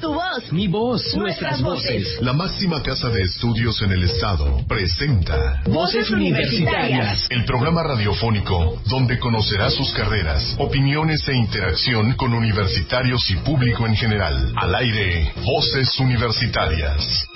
[0.00, 0.52] Tu voz.
[0.52, 1.14] Mi voz.
[1.14, 2.18] Nuestras voces.
[2.22, 7.26] La máxima casa de estudios en el estado presenta Voces Universitarias.
[7.28, 13.94] El programa radiofónico donde conocerá sus carreras, opiniones e interacción con universitarios y público en
[13.94, 14.52] general.
[14.56, 17.26] Al aire, Voces Universitarias.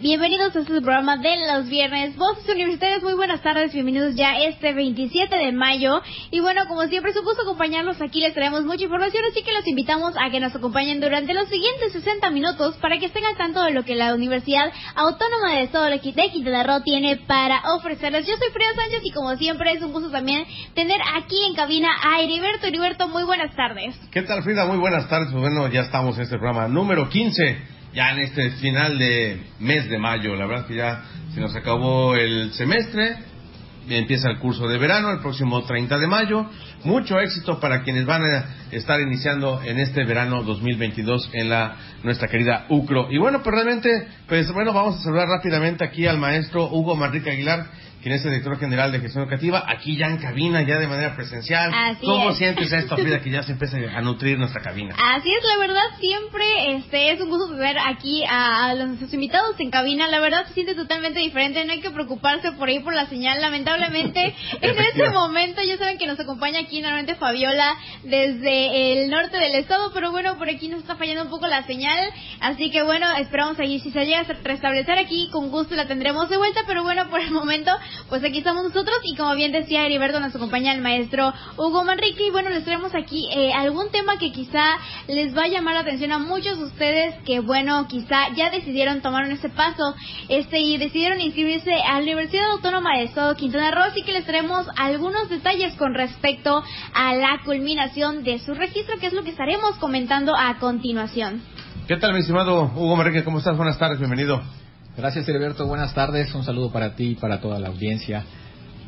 [0.00, 0.56] Bienvenidos.
[0.56, 2.16] A este programa de los viernes.
[2.16, 6.00] Voces Universitarias, muy buenas tardes, bienvenidos ya este 27 de mayo.
[6.30, 9.52] Y bueno, como siempre, es un gusto acompañarlos aquí, les traemos mucha información, así que
[9.52, 13.36] los invitamos a que nos acompañen durante los siguientes 60 minutos para que estén al
[13.36, 18.26] tanto de lo que la Universidad Autónoma de Estado de Quintana Roo tiene para ofrecerles.
[18.26, 21.90] Yo soy Frida Sánchez y como siempre es un gusto también tener aquí en cabina
[22.02, 22.66] a Heriberto.
[22.66, 23.94] Heriberto, muy buenas tardes.
[24.10, 24.64] ¿Qué tal Frida?
[24.64, 25.28] Muy buenas tardes.
[25.30, 29.88] Pues bueno, ya estamos en este programa número 15 ya en este final de mes
[29.88, 30.34] de mayo.
[30.36, 31.02] La verdad que ya
[31.34, 33.16] se nos acabó el semestre,
[33.88, 36.46] empieza el curso de verano el próximo 30 de mayo.
[36.84, 42.28] Mucho éxito para quienes van a estar iniciando en este verano 2022 en la nuestra
[42.28, 43.08] querida UCRO.
[43.10, 47.30] Y bueno, pues realmente, pues bueno, vamos a saludar rápidamente aquí al maestro Hugo Manrique
[47.30, 47.66] Aguilar,
[48.02, 51.14] quien es el director general de gestión educativa, aquí ya en cabina, ya de manera
[51.14, 51.70] presencial.
[51.74, 52.38] Así ¿Cómo es.
[52.38, 54.94] sientes esto, Frida, que ya se empieza a nutrir nuestra cabina?
[54.98, 59.12] Así es, la verdad, siempre este es un gusto ver aquí a, a los, nuestros
[59.12, 60.08] invitados en cabina.
[60.08, 63.40] La verdad se siente totalmente diferente, no hay que preocuparse por ahí por la señal.
[63.40, 69.38] Lamentablemente, en este momento ya saben que nos acompaña aquí normalmente Fabiola desde el norte
[69.38, 72.10] del estado, pero bueno, por aquí nos está fallando un poco la señal.
[72.40, 76.28] Así que bueno, esperamos ahí, si se llega a restablecer aquí, con gusto la tendremos
[76.28, 77.70] de vuelta, pero bueno, por el momento,
[78.08, 82.26] pues aquí estamos nosotros y como bien decía Heriberto, nos acompaña el maestro Hugo Manrique
[82.26, 84.76] y bueno, les traemos aquí eh, algún tema que quizá
[85.08, 89.00] les va a llamar la atención a muchos de ustedes que bueno, quizá ya decidieron
[89.00, 89.94] tomar ese paso
[90.28, 94.26] este y decidieron inscribirse a la Universidad Autónoma de Estado Quintana Roo, así que les
[94.26, 96.62] traemos algunos detalles con respecto
[96.94, 101.42] a la culminación de su registro, que es lo que estaremos comentando a continuación.
[101.86, 103.24] ¿Qué tal, mi estimado Hugo Manrique?
[103.24, 103.56] ¿Cómo estás?
[103.56, 104.40] Buenas tardes, bienvenido.
[105.00, 105.66] Gracias, Heriberto.
[105.66, 106.34] Buenas tardes.
[106.34, 108.22] Un saludo para ti y para toda la audiencia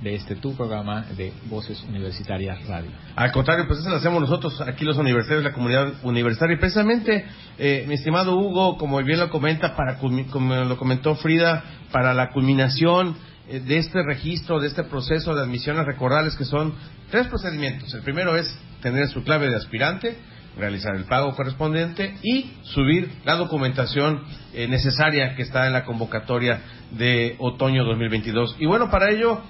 [0.03, 2.91] de este tu programa de Voces Universitarias Radio.
[3.17, 6.57] Al contrario, pues eso lo hacemos nosotros, aquí los universitarios, la comunidad universitaria.
[6.57, 7.25] Y precisamente,
[7.57, 12.29] eh, mi estimado Hugo, como bien lo comenta, para como lo comentó Frida, para la
[12.29, 13.17] culminación
[13.49, 16.75] eh, de este registro, de este proceso de admisiones, recordarles que son
[17.11, 17.95] tres procedimientos.
[17.95, 20.19] El primero es tener su clave de aspirante,
[20.57, 26.61] realizar el pago correspondiente y subir la documentación eh, necesaria que está en la convocatoria
[26.91, 28.57] de otoño 2022.
[28.59, 29.43] Y bueno, para ello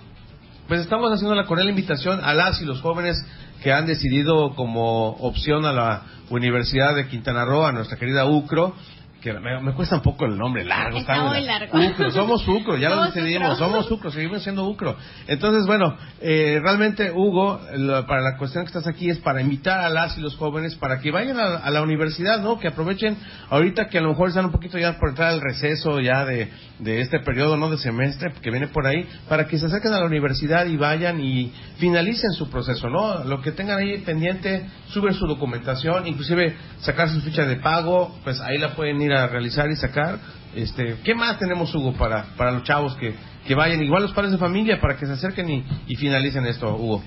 [0.69, 3.23] pues estamos haciendo la cordial invitación a las y los jóvenes
[3.63, 8.75] que han decidido como opción a la Universidad de Quintana Roo, a nuestra querida UCRO,
[9.23, 10.99] que me, me cuesta un poco el nombre largo.
[10.99, 11.79] Está muy largo.
[11.79, 14.97] UCRO, somos UCRO, ya lo decidimos, somos UCRO, seguimos siendo UCRO.
[15.29, 19.79] Entonces, bueno, eh, realmente, Hugo, lo- para la cuestión que estás aquí es para invitar
[19.81, 22.59] a las y los jóvenes para que vayan a, a la universidad, ¿no?
[22.59, 23.17] Que aprovechen
[23.49, 26.51] ahorita que a lo mejor están un poquito ya por entrar al receso ya de,
[26.81, 27.71] de este periodo, ¿no?
[27.71, 31.21] De semestre que viene por ahí, para que se acerquen a la universidad y vayan
[31.21, 33.23] y finalicen su proceso, ¿no?
[33.25, 38.41] Lo que tengan ahí pendiente, suben su documentación, inclusive sacar su ficha de pago, pues
[38.41, 40.19] ahí la pueden ir a realizar y sacar.
[40.55, 43.15] Este, ¿Qué más tenemos, Hugo, para, para los chavos que,
[43.47, 43.83] que vayan?
[43.83, 47.03] Igual los padres de familia, para que se acerquen y, finalicen esto, Hugo.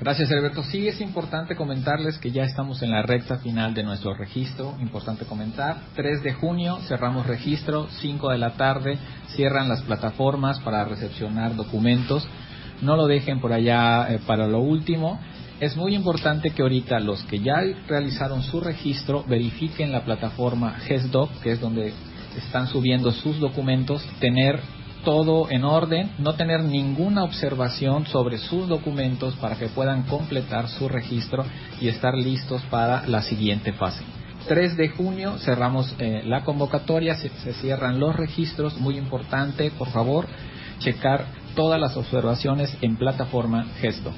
[0.00, 0.62] Gracias, Heriberto.
[0.64, 4.74] Sí, es importante comentarles que ya estamos en la recta final de nuestro registro.
[4.80, 5.76] Importante comentar.
[5.94, 8.98] 3 de junio cerramos registro, 5 de la tarde
[9.28, 12.26] cierran las plataformas para recepcionar documentos.
[12.82, 15.20] No lo dejen por allá eh, para lo último.
[15.60, 21.30] Es muy importante que ahorita los que ya realizaron su registro verifiquen la plataforma GESDoc,
[21.42, 21.92] que es donde
[22.36, 24.60] están subiendo sus documentos, tener
[25.04, 30.88] todo en orden, no tener ninguna observación sobre sus documentos para que puedan completar su
[30.88, 31.44] registro
[31.80, 34.02] y estar listos para la siguiente fase.
[34.48, 39.88] 3 de junio cerramos eh, la convocatoria, se, se cierran los registros, muy importante, por
[39.90, 40.26] favor,
[40.80, 44.12] checar todas las observaciones en plataforma Gesto.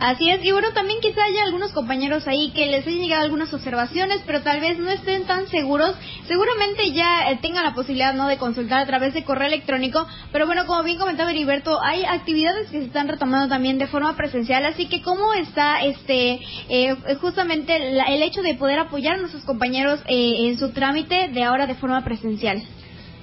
[0.00, 3.52] Así es, y bueno, también quizá haya algunos compañeros ahí que les hayan llegado algunas
[3.52, 5.94] observaciones, pero tal vez no estén tan seguros.
[6.26, 10.46] Seguramente ya eh, tengan la posibilidad no de consultar a través de correo electrónico, pero
[10.46, 14.64] bueno, como bien comentaba Heriberto, hay actividades que se están retomando también de forma presencial,
[14.64, 19.44] así que cómo está este eh, justamente la- el hecho de poder apoyar a nuestros
[19.44, 22.62] compañeros eh, en su trámite de ahora de forma presencial.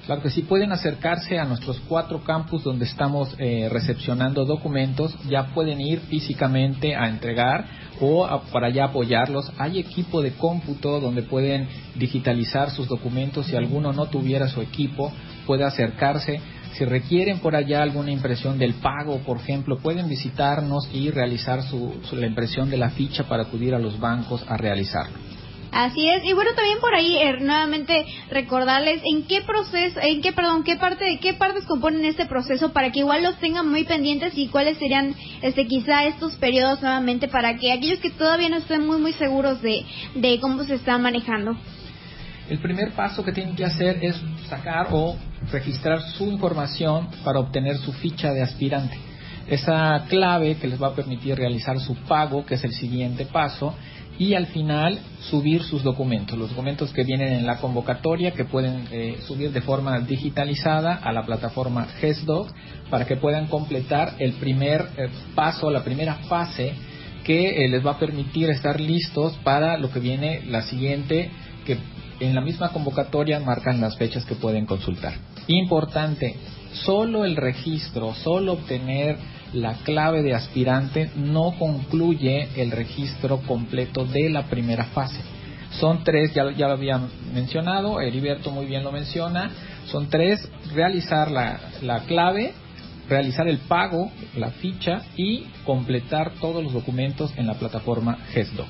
[0.08, 5.48] Claro que sí, pueden acercarse a nuestros cuatro campus donde estamos eh, recepcionando documentos, ya
[5.48, 7.66] pueden ir físicamente a entregar
[8.00, 9.52] o para ya apoyarlos.
[9.58, 13.48] Hay equipo de cómputo donde pueden digitalizar sus documentos.
[13.48, 15.12] Si alguno no tuviera su equipo,
[15.46, 16.40] puede acercarse
[16.72, 22.00] Si requieren por allá alguna impresión del pago, por ejemplo, pueden visitarnos y realizar su,
[22.12, 25.27] la impresión de la ficha para acudir a los bancos a realizarlo.
[25.78, 30.32] Así es, y bueno, también por ahí eh, nuevamente recordarles en qué proceso, en qué,
[30.32, 33.84] perdón, qué parte, de qué partes componen este proceso para que igual los tengan muy
[33.84, 38.56] pendientes y cuáles serían, este, quizá estos periodos nuevamente para que aquellos que todavía no
[38.56, 39.86] estén muy, muy seguros de,
[40.16, 41.56] de cómo se está manejando.
[42.50, 45.16] El primer paso que tienen que hacer es sacar o
[45.52, 48.98] registrar su información para obtener su ficha de aspirante.
[49.46, 53.76] Esa clave que les va a permitir realizar su pago, que es el siguiente paso,
[54.18, 54.98] y al final
[55.30, 59.60] subir sus documentos, los documentos que vienen en la convocatoria que pueden eh, subir de
[59.60, 62.52] forma digitalizada a la plataforma GESDOC
[62.90, 66.72] para que puedan completar el primer eh, paso, la primera fase
[67.24, 71.30] que eh, les va a permitir estar listos para lo que viene la siguiente
[71.64, 71.78] que
[72.20, 75.14] en la misma convocatoria marcan las fechas que pueden consultar.
[75.46, 76.34] Importante,
[76.72, 79.16] solo el registro, solo obtener
[79.52, 85.20] la clave de aspirante no concluye el registro completo de la primera fase.
[85.78, 87.00] Son tres, ya, ya lo había
[87.34, 89.50] mencionado, Heriberto muy bien lo menciona,
[89.86, 92.52] son tres, realizar la, la clave,
[93.08, 98.66] realizar el pago, la ficha y completar todos los documentos en la plataforma GESDO.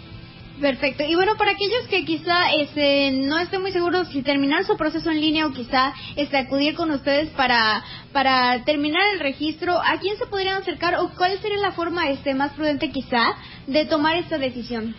[0.61, 1.05] Perfecto.
[1.05, 5.11] Y bueno, para aquellos que quizá este, no estén muy seguros si terminar su proceso
[5.11, 10.17] en línea o quizá este, acudir con ustedes para, para terminar el registro, ¿a quién
[10.17, 14.39] se podrían acercar o cuál sería la forma este, más prudente quizá de tomar esta
[14.39, 14.97] decisión?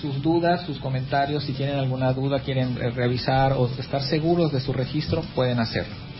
[0.00, 4.60] sus dudas, sus comentarios, si tienen alguna duda, quieren eh, revisar o estar seguros de
[4.60, 6.11] su registro, pueden hacerlo.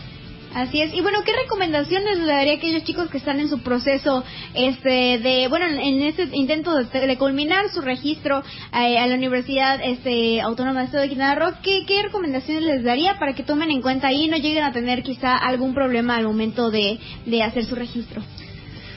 [0.53, 0.93] Así es.
[0.93, 4.23] Y bueno, ¿qué recomendaciones le daría a aquellos chicos que están en su proceso
[4.53, 10.41] este de bueno, en este intento de, culminar su registro eh, a la Universidad este
[10.41, 11.53] Autónoma de Estado de Quintana Roo?
[11.63, 15.01] ¿qué, ¿Qué recomendaciones les daría para que tomen en cuenta y no lleguen a tener
[15.01, 18.21] quizá algún problema al momento de, de hacer su registro?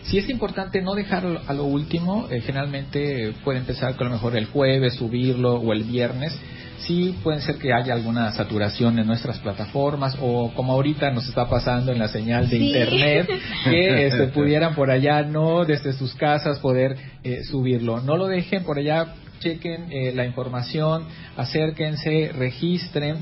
[0.07, 4.37] Sí es importante no dejarlo a lo último, eh, generalmente puede empezar con lo mejor
[4.37, 6.33] el jueves, subirlo o el viernes,
[6.79, 11.49] sí puede ser que haya alguna saturación en nuestras plataformas o como ahorita nos está
[11.49, 13.29] pasando en la señal de internet
[13.65, 18.01] que este, pudieran por allá no desde sus casas poder eh, subirlo.
[18.01, 21.05] No lo dejen por allá chequen eh, la información
[21.37, 23.17] acérquense registren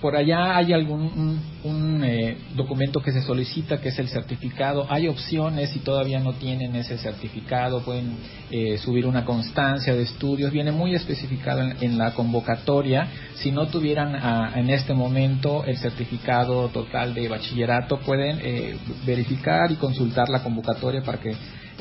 [0.00, 4.86] por allá hay algún un, eh, documento que se solicita que es el certificado.
[4.88, 8.16] Hay opciones si todavía no tienen ese certificado, pueden
[8.50, 10.52] eh, subir una constancia de estudios.
[10.52, 13.08] Viene muy especificado en, la convocatoria.
[13.36, 19.72] Si no tuvieran ah, en este momento el certificado total de bachillerato, pueden eh, verificar
[19.72, 21.34] y consultar la convocatoria para que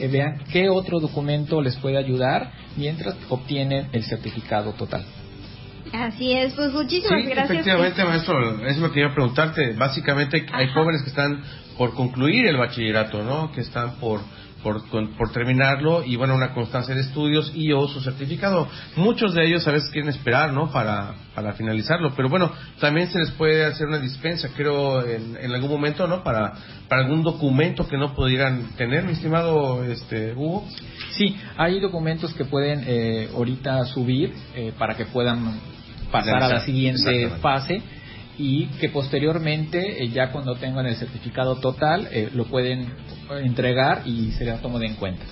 [0.08, 5.06] vean qué otro documento les puede ayudar mientras obtienen el certificado total.
[5.94, 7.52] Así es, pues muchísimas sí, gracias.
[7.52, 9.74] Efectivamente, maestro, es lo que iba a preguntarte.
[9.74, 11.42] Básicamente hay jóvenes que están
[11.78, 13.52] por concluir el bachillerato, ¿no?
[13.52, 14.22] Que están por
[14.64, 18.68] por, por, terminarlo y bueno, una constancia de estudios y o su certificado.
[18.96, 20.72] Muchos de ellos a veces quieren esperar, ¿no?
[20.72, 25.54] Para, para finalizarlo, pero bueno, también se les puede hacer una dispensa, creo, en, en
[25.54, 26.24] algún momento, ¿no?
[26.24, 26.54] Para,
[26.88, 30.68] para algún documento que no pudieran tener, mi estimado este, Hugo.
[31.12, 35.60] Sí, hay documentos que pueden eh, ahorita subir eh, para que puedan
[36.12, 37.82] pasar a la siguiente fase
[38.38, 42.88] y que posteriormente, eh, ya cuando tengan el certificado total, eh, lo pueden
[43.44, 45.26] entregar y se les toma en cuenta.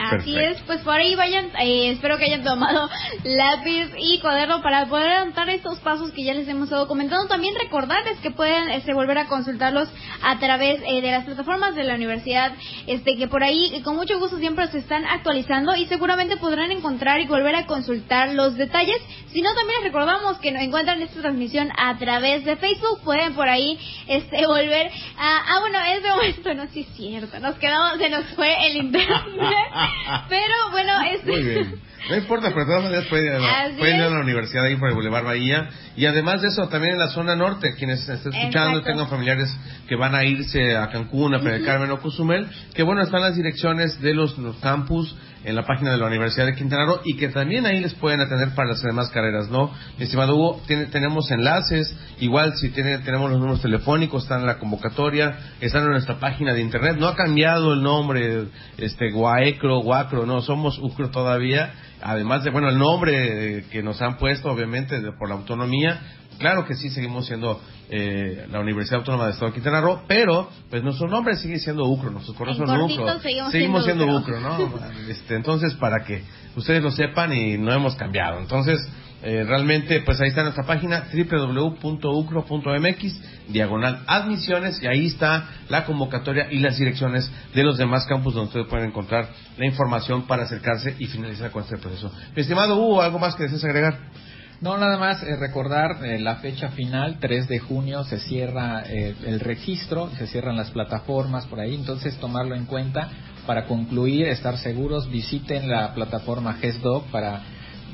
[0.00, 2.88] Así es, pues por ahí vayan, eh, espero que hayan tomado
[3.24, 7.28] lápiz y cuaderno para poder anotar estos pasos que ya les hemos estado comentando.
[7.28, 9.88] También recordarles que pueden este, volver a consultarlos
[10.22, 12.52] a través eh, de las plataformas de la universidad,
[12.86, 17.20] este que por ahí con mucho gusto siempre se están actualizando y seguramente podrán encontrar
[17.20, 19.00] y volver a consultar los detalles.
[19.32, 23.34] Si no, también les recordamos que nos encuentran esta transmisión a través de Facebook, pueden
[23.34, 25.40] por ahí este volver a...
[25.50, 28.76] Ah, bueno, es de momento no, sí es cierto, nos quedamos, se nos fue el
[28.84, 29.18] internet.
[30.28, 31.78] Pero bueno, este,
[32.08, 35.68] No importa, pero todas maneras pueden, ir a la universidad ahí por el Boulevard Bahía.
[35.96, 39.54] Y además de eso, también en la zona norte, quienes estén escuchando y tengan familiares
[39.86, 43.36] que van a irse a Cancún, a Pedro Carmen o Cozumel, que bueno, están las
[43.36, 47.28] direcciones de los, campus en la página de la Universidad de Quintana Roo y que
[47.28, 49.70] también ahí les pueden atender para las demás carreras, ¿no?
[49.98, 55.38] estimado Hugo, tenemos enlaces, igual si tiene, tenemos los números telefónicos, están en la convocatoria,
[55.60, 60.42] están en nuestra página de internet, no ha cambiado el nombre, este, Guaecro, Guacro, no,
[60.42, 65.36] somos UCRO todavía, además de, bueno, el nombre que nos han puesto, obviamente, por la
[65.36, 66.00] autonomía,
[66.40, 70.48] claro que sí seguimos siendo eh, la Universidad Autónoma de Estado de Quintana Roo, pero
[70.68, 73.20] pues nuestro nombre sigue siendo UCRO, nuestros son UCRO.
[73.50, 74.58] Seguimos, siendo, UCRO, ¿no?
[75.08, 76.24] este, entonces, para que
[76.56, 78.40] ustedes lo sepan y no hemos cambiado.
[78.40, 78.80] Entonces,
[79.22, 86.50] eh, realmente, pues ahí está nuestra página www.ucro.mx, diagonal admisiones, y ahí está la convocatoria
[86.50, 89.28] y las direcciones de los demás campus donde ustedes pueden encontrar
[89.58, 92.10] la información para acercarse y finalizar con este proceso.
[92.34, 93.98] Mi estimado Hugo, ¿algo más que desees agregar?
[94.60, 99.40] No, nada más eh, recordar eh, la fecha final, 3 de junio se cierra el
[99.40, 103.08] registro, se cierran las plataformas por ahí, entonces tomarlo en cuenta
[103.46, 107.40] para concluir, estar seguros, visiten la plataforma GESDOC para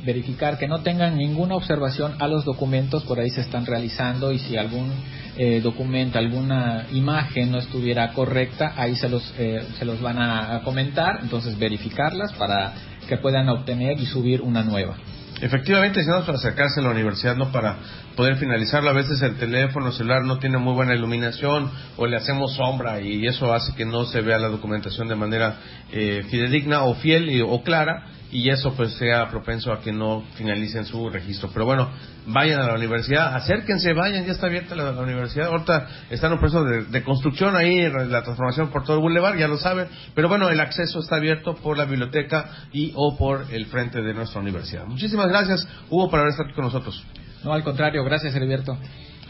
[0.04, 4.38] verificar que no tengan ninguna observación a los documentos, por ahí se están realizando y
[4.38, 4.92] si algún
[5.36, 10.60] eh, documento, alguna imagen no estuviera correcta, ahí se los, eh, se los van a
[10.64, 12.72] comentar, entonces verificarlas para
[13.08, 14.96] que puedan obtener y subir una nueva.
[15.40, 17.76] Efectivamente, no para acercarse a la universidad, no para
[18.16, 18.88] poder finalizarlo.
[18.88, 23.26] A veces el teléfono celular no tiene muy buena iluminación o le hacemos sombra y
[23.26, 25.58] eso hace que no se vea la documentación de manera
[25.92, 30.86] eh, fidedigna o fiel o clara y eso pues sea propenso a que no finalicen
[30.86, 31.50] su registro.
[31.52, 31.90] Pero bueno,
[32.26, 35.46] vayan a la universidad, acérquense, vayan, ya está abierta la, universidad.
[35.46, 39.48] Ahorita está en un proceso de, construcción ahí, la transformación por todo el boulevard, ya
[39.48, 39.88] lo saben.
[40.14, 44.14] Pero bueno, el acceso está abierto por la biblioteca y o por el frente de
[44.14, 44.86] nuestra universidad.
[44.86, 47.04] Muchísimas gracias, Hugo, por haber estado aquí con nosotros.
[47.44, 48.76] No, al contrario, gracias, Heriberto.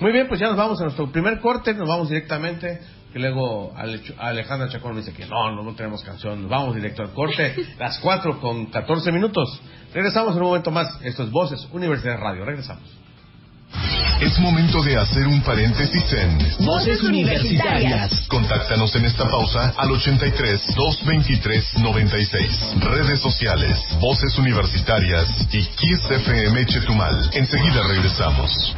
[0.00, 2.81] Muy bien, pues ya nos vamos a nuestro primer corte, nos vamos directamente
[3.16, 3.73] que luego
[4.18, 7.99] Alejandra Chacón me dice que no, no, no tenemos canción, vamos directo al corte, las
[8.00, 9.58] 4 con 14 minutos.
[9.94, 12.85] Regresamos en un momento más, esto es Voces Universidad Radio, regresamos.
[14.20, 18.26] Es momento de hacer un paréntesis en Voces Universitarias.
[18.28, 22.75] Contáctanos en esta pausa al 83 223 96.
[22.80, 27.30] Redes sociales, Voces Universitarias y Kiss FM Chetumal.
[27.32, 28.76] Enseguida regresamos.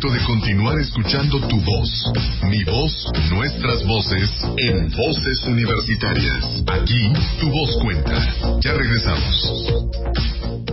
[0.00, 2.12] De continuar escuchando tu voz,
[2.44, 6.62] mi voz, nuestras voces, en voces universitarias.
[6.66, 8.58] Aquí tu voz cuenta.
[8.62, 10.71] Ya regresamos.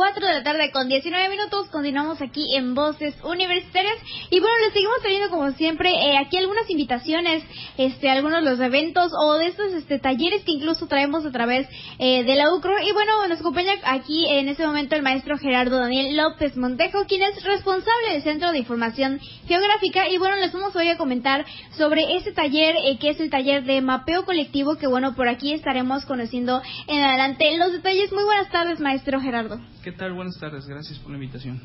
[0.00, 1.68] 4 de la tarde con 19 minutos.
[1.68, 3.98] Continuamos aquí en Voces Universitarias.
[4.30, 7.44] Y bueno, les seguimos teniendo como siempre eh, aquí algunas invitaciones,
[7.76, 11.68] este, algunos de los eventos o de estos este, talleres que incluso traemos a través
[11.98, 12.80] eh, de la UCRO.
[12.82, 17.20] Y bueno, nos acompaña aquí en este momento el maestro Gerardo Daniel López Montejo, quien
[17.20, 20.08] es responsable del Centro de Información Geográfica.
[20.08, 21.44] Y bueno, les vamos hoy a comentar
[21.76, 25.52] sobre este taller, eh, que es el taller de mapeo colectivo, que bueno, por aquí
[25.52, 28.10] estaremos conociendo en adelante los detalles.
[28.12, 29.60] Muy buenas tardes, maestro Gerardo.
[29.82, 30.12] ¿Qué tal?
[30.12, 31.58] Buenas tardes, gracias por la invitación.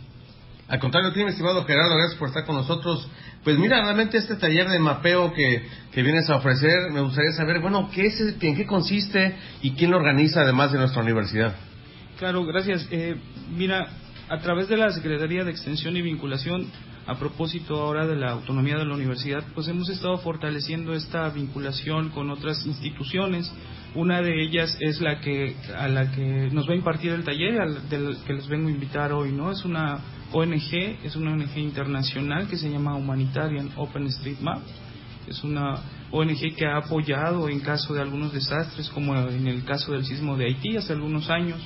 [0.69, 3.09] Al contrario, mi estimado Gerardo, gracias por estar con nosotros.
[3.43, 7.59] Pues mira, realmente este taller de mapeo que, que vienes a ofrecer, me gustaría saber,
[7.59, 11.55] bueno, ¿qué es, ¿en qué consiste y quién lo organiza además de nuestra universidad?
[12.17, 12.87] Claro, gracias.
[12.89, 13.17] Eh,
[13.49, 13.89] mira,
[14.29, 16.67] a través de la Secretaría de Extensión y Vinculación,
[17.07, 22.09] a propósito ahora de la autonomía de la universidad, pues hemos estado fortaleciendo esta vinculación
[22.09, 23.51] con otras instituciones,
[23.93, 27.61] una de ellas es la que a la que nos va a impartir el taller,
[27.61, 29.51] al, del que les vengo a invitar hoy, ¿no?
[29.51, 29.99] Es una
[30.33, 34.61] ONG, es una ONG internacional que se llama Humanitarian Open Street Map.
[35.29, 35.79] Es una
[36.11, 40.35] ONG que ha apoyado en caso de algunos desastres, como en el caso del sismo
[40.35, 41.59] de Haití hace algunos años.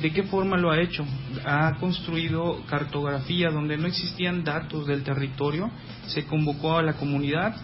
[0.00, 1.04] ¿De qué forma lo ha hecho?
[1.44, 5.70] Ha construido cartografía donde no existían datos del territorio,
[6.06, 7.54] se convocó a la comunidad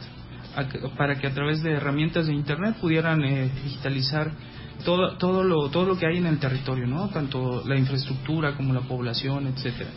[0.97, 4.31] para que a través de herramientas de Internet pudieran eh, digitalizar
[4.85, 7.09] todo, todo, lo, todo lo que hay en el territorio, ¿no?
[7.09, 9.91] tanto la infraestructura como la población, etcétera.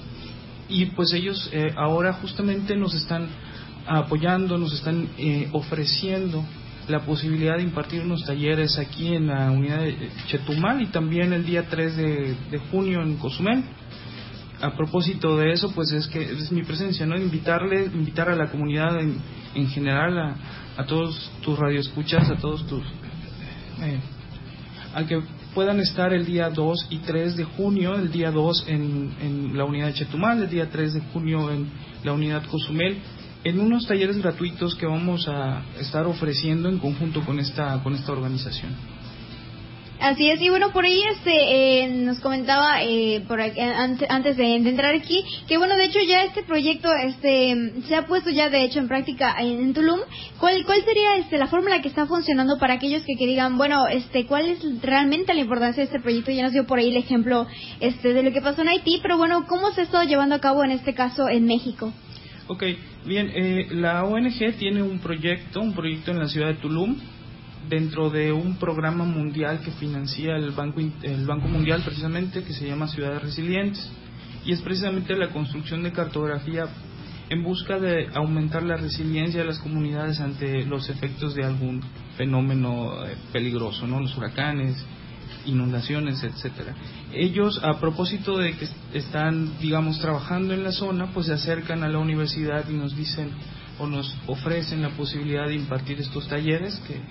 [0.70, 3.28] Y pues ellos eh, ahora justamente nos están
[3.88, 6.44] apoyando, nos están eh, ofreciendo
[6.88, 11.46] la posibilidad de impartir unos talleres aquí en la unidad de Chetumal y también el
[11.46, 13.64] día 3 de, junio en Cozumel.
[14.62, 17.18] A propósito de eso, pues es que es mi presencia, ¿no?
[17.18, 19.18] Invitarle, invitar a la comunidad en,
[19.56, 20.36] en general, a,
[20.78, 22.84] a, todos tus radioescuchas, a todos tus...
[23.82, 24.00] Eh,
[24.94, 25.20] a que
[25.56, 29.66] puedan estar el día 2 y 3 de junio, el día 2 en, en la
[29.66, 31.68] unidad de Chetumal, el día 3 de junio en
[32.04, 32.98] la unidad Cozumel,
[33.44, 38.12] en unos talleres gratuitos que vamos a estar ofreciendo en conjunto con esta, con esta
[38.12, 38.76] organización.
[40.02, 44.96] Así es, y bueno, por ahí este, eh, nos comentaba eh, por antes, de, entrar
[44.96, 48.80] aquí que bueno, de hecho ya este proyecto este, se ha puesto ya de hecho
[48.80, 50.00] en práctica en, Tulum.
[50.40, 53.88] ¿Cuál, ¿Cuál sería este, la fórmula que está funcionando para aquellos que, que, digan, bueno,
[53.88, 56.32] este, cuál es realmente la importancia de este proyecto?
[56.32, 57.46] Ya nos dio por ahí el ejemplo
[57.80, 60.64] este, de lo que pasó en Haití, pero bueno, ¿cómo se está llevando a cabo
[60.64, 61.94] en este caso en México?
[62.52, 62.64] Ok,
[63.06, 66.98] bien, eh, la ONG tiene un proyecto, un proyecto en la ciudad de Tulum,
[67.70, 72.68] dentro de un programa mundial que financia el Banco, el Banco Mundial precisamente, que se
[72.68, 73.90] llama Ciudades Resilientes,
[74.44, 76.66] y es precisamente la construcción de cartografía
[77.30, 81.82] en busca de aumentar la resiliencia de las comunidades ante los efectos de algún
[82.18, 84.02] fenómeno eh, peligroso, ¿no?
[84.02, 84.76] Los huracanes,
[85.46, 86.76] inundaciones, etcétera.
[87.14, 91.90] Ellos, a propósito de que están, digamos, trabajando en la zona, pues se acercan a
[91.90, 93.32] la universidad y nos dicen
[93.80, 97.02] o nos ofrecen la posibilidad de impartir estos talleres que,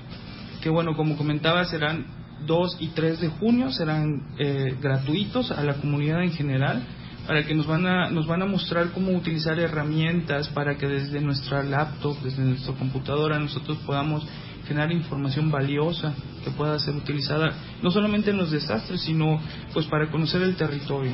[0.61, 2.07] que bueno, como comentaba, serán
[2.47, 6.83] 2 y 3 de junio, serán eh, gratuitos a la comunidad en general
[7.27, 11.21] para que nos van a nos van a mostrar cómo utilizar herramientas para que desde
[11.21, 14.27] nuestra laptop, desde nuestra computadora nosotros podamos
[14.67, 19.41] generar información valiosa que pueda ser utilizada no solamente en los desastres, sino
[19.73, 21.13] pues para conocer el territorio.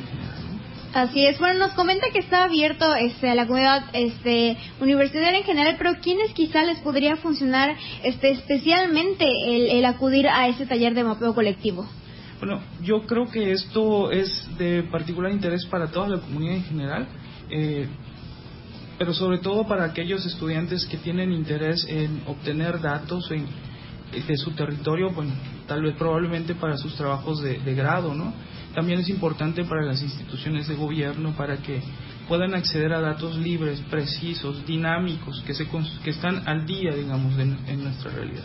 [0.93, 5.43] Así es, bueno, nos comenta que está abierto este, a la comunidad este, universitaria en
[5.43, 9.25] general, pero ¿quiénes quizá les podría funcionar este, especialmente
[9.77, 11.87] el, acudir a ese taller de mapeo colectivo?
[12.39, 17.07] Bueno, yo creo que esto es de particular interés para toda la comunidad en general.
[17.49, 17.87] Eh,
[18.97, 25.11] pero sobre todo para aquellos estudiantes que tienen interés en obtener datos de su territorio,
[25.11, 25.33] bueno,
[25.67, 28.33] tal vez probablemente para sus trabajos de, grado, ¿no?
[28.73, 31.81] También es importante para las instituciones de gobierno para que
[32.27, 35.67] puedan acceder a datos libres, precisos, dinámicos, que, se,
[36.03, 38.43] que están al día, digamos, en nuestra realidad.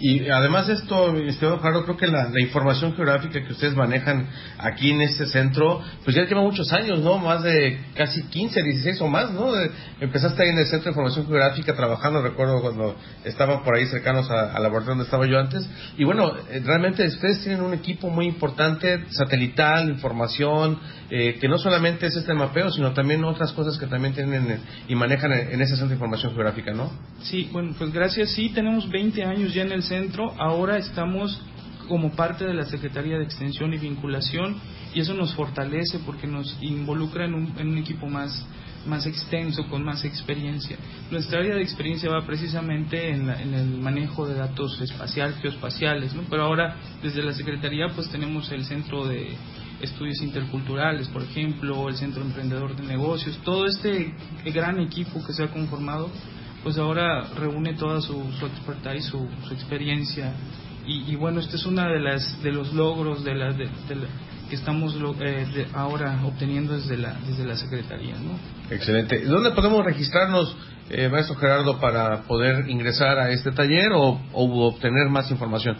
[0.00, 4.26] Y además esto, estimado Jaro, creo que la, información geográfica que ustedes manejan
[4.58, 7.18] aquí en este centro, pues ya lleva muchos años, ¿no?
[7.18, 9.52] Más de casi 15, 16 o más, ¿no?
[10.00, 14.30] empezaste ahí en el Centro de Información Geográfica trabajando, recuerdo cuando estaban por ahí cercanos
[14.30, 15.68] a, la laboratorio donde estaba yo antes.
[15.98, 20.78] Y bueno, eh, realmente ustedes tienen un equipo muy importante, satelital, información,
[21.10, 24.94] eh, que no solamente es este mapeo, sino también otras cosas que también tienen y
[24.94, 26.90] manejan en, en ese Centro de Información Geográfica, ¿no?
[27.22, 28.30] Sí, bueno, pues gracias.
[28.30, 31.42] Sí, tenemos 20 años ya en el centro, ahora estamos
[31.88, 34.56] como parte de la Secretaría de Extensión y Vinculación
[34.94, 38.46] y eso nos fortalece porque nos involucra en un, en un equipo más,
[38.86, 40.76] más extenso, con más experiencia.
[41.10, 46.22] Nuestra área de experiencia va precisamente en, en, el manejo de datos espaciales, geoespaciales, ¿no?
[46.30, 49.34] pero ahora desde la Secretaría pues tenemos el Centro de
[49.82, 55.42] Estudios Interculturales, por ejemplo, el Centro Emprendedor de Negocios, todo este gran equipo que se
[55.42, 56.10] ha conformado
[56.62, 60.32] pues ahora reúne toda su, su expertise, su, su experiencia.
[60.86, 63.68] Y, bueno, este es uno de, las, de los logros de la, de,
[64.48, 68.16] que estamos eh, ahora obteniendo desde la, desde la Secretaría.
[68.16, 68.74] ¿no?
[68.74, 69.20] Excelente.
[69.20, 70.56] ¿Dónde podemos registrarnos,
[70.88, 75.76] eh, maestro Gerardo, para poder ingresar a este taller o, o obtener más información?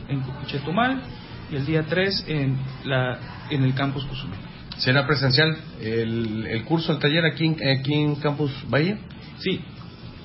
[0.08, 1.02] en Chetumal
[1.50, 3.18] y el día 3 en, la,
[3.50, 4.38] en el campus Cozumel.
[4.78, 8.98] ¿Será presencial el, el curso, el taller aquí en, aquí en Campus Bahía?
[9.38, 9.60] Sí,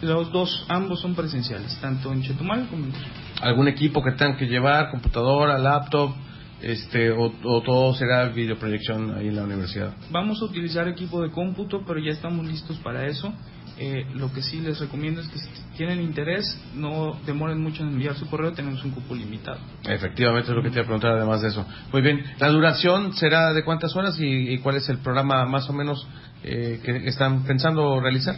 [0.02, 2.94] los dos, ambos son presenciales, tanto en Chetumal como en
[3.42, 6.14] ¿Algún equipo que tengan que llevar, computadora, laptop,
[6.62, 9.94] este, o, o todo será videoproyección ahí en la universidad?
[10.12, 13.34] Vamos a utilizar equipo de cómputo, pero ya estamos listos para eso.
[13.82, 17.92] Eh, lo que sí les recomiendo es que si tienen interés, no demoren mucho en
[17.92, 19.60] enviar su correo, tenemos un cupo limitado.
[19.88, 21.66] Efectivamente, es lo que te iba a preguntar además de eso.
[21.94, 25.70] Muy bien, ¿la duración será de cuántas horas y, y cuál es el programa más
[25.70, 26.06] o menos
[26.44, 28.36] eh, que están pensando realizar?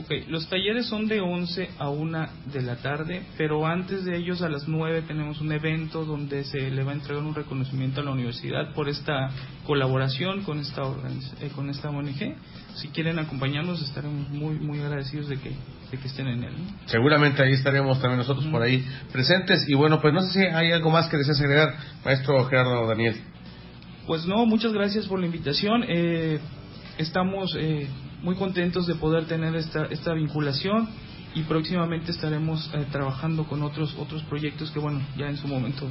[0.00, 4.40] Ok, los talleres son de 11 a 1 de la tarde, pero antes de ellos
[4.40, 8.04] a las 9 tenemos un evento donde se le va a entregar un reconocimiento a
[8.04, 9.30] la universidad por esta
[9.66, 10.82] colaboración con esta,
[11.42, 12.34] eh, con esta ONG.
[12.76, 16.52] Si quieren acompañarnos estaremos muy muy agradecidos de que, de que estén en él.
[16.52, 16.64] ¿no?
[16.86, 18.82] Seguramente ahí estaremos también nosotros por ahí
[19.12, 19.68] presentes.
[19.68, 21.74] Y bueno, pues no sé si hay algo más que deseas agregar,
[22.06, 23.16] maestro Gerardo Daniel.
[24.06, 25.84] Pues no, muchas gracias por la invitación.
[25.86, 26.38] Eh,
[26.96, 27.86] estamos eh,
[28.22, 30.88] muy contentos de poder tener esta, esta vinculación
[31.34, 35.90] y próximamente estaremos eh, trabajando con otros otros proyectos que bueno ya en su momento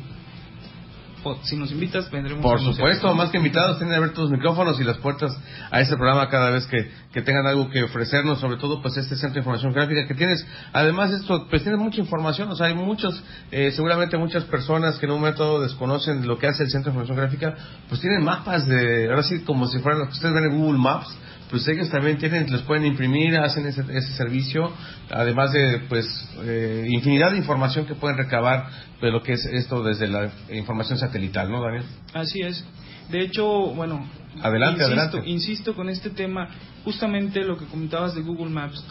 [1.43, 4.83] si nos invitas vendremos Por a supuesto, más que invitados, tienen abiertos los micrófonos y
[4.83, 5.37] las puertas
[5.71, 9.15] a este programa cada vez que, que tengan algo que ofrecernos, sobre todo pues este
[9.15, 10.45] centro de información gráfica que tienes.
[10.71, 15.05] Además esto, pues tienes mucha información, o sea, hay muchos, eh, seguramente muchas personas que
[15.05, 17.55] en un momento desconocen lo que hace el centro de información gráfica,
[17.87, 20.79] pues tienen mapas de, ahora sí, como si fueran los que ustedes ven en Google
[20.79, 21.09] Maps,
[21.49, 24.71] pues ellos también tienen, los pueden imprimir, hacen ese, ese servicio,
[25.09, 26.05] además de pues
[26.43, 28.67] eh, infinidad de información que pueden recabar
[29.01, 31.83] de lo que es esto desde la información satelital, ¿no, Daniel?
[32.13, 32.63] Así es.
[33.09, 34.07] De hecho, bueno,
[34.41, 35.29] Adelante, insisto, adelante.
[35.29, 36.49] insisto con este tema,
[36.83, 38.83] justamente lo que comentabas de Google Maps.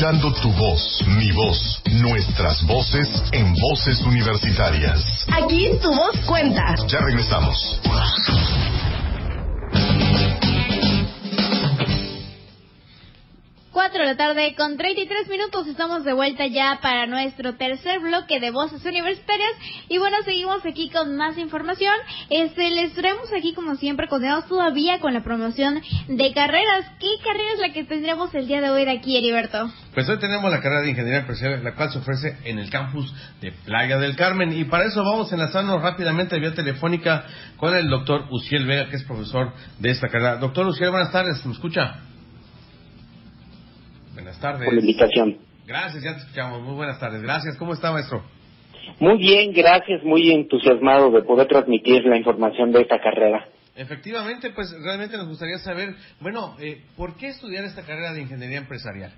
[0.07, 5.25] escuchando tu voz, mi voz, nuestras voces en voces universitarias.
[5.31, 6.75] Aquí tu voz cuenta.
[6.87, 7.79] Ya regresamos.
[13.97, 15.65] 4 de la tarde con 33 minutos.
[15.65, 19.49] Estamos de vuelta ya para nuestro tercer bloque de Voces Universitarias.
[19.89, 21.95] Y bueno, seguimos aquí con más información.
[22.29, 26.85] Este, les traemos aquí, como siempre, continuamos todavía con la promoción de carreras.
[26.99, 29.71] ¿Qué carrera es la que tendremos el día de hoy aquí, Heriberto?
[29.95, 33.11] Pues hoy tenemos la carrera de Ingeniería Empresarial, la cual se ofrece en el campus
[33.41, 34.53] de Playa del Carmen.
[34.53, 38.97] Y para eso vamos a enlazarnos rápidamente vía telefónica con el doctor Uciel Vega, que
[38.97, 40.35] es profesor de esta carrera.
[40.35, 42.06] Doctor Uciel, buenas tardes, ¿me escucha?
[44.37, 44.65] Buenas tardes.
[44.65, 45.37] por la invitación.
[45.65, 46.61] Gracias, ya te escuchamos.
[46.61, 47.21] Muy buenas tardes.
[47.21, 47.57] Gracias.
[47.57, 48.23] ¿Cómo está, maestro?
[48.99, 53.47] Muy bien, gracias, muy entusiasmado de poder transmitir la información de esta carrera.
[53.75, 58.59] Efectivamente, pues realmente nos gustaría saber, bueno, eh, ¿por qué estudiar esta carrera de ingeniería
[58.59, 59.11] empresarial?